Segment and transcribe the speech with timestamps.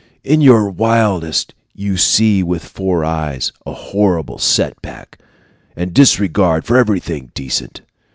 [0.23, 1.45] In your wildness
[1.75, 5.19] you see with four eyes a horrible setback
[5.75, 7.81] and disregard for everything decent.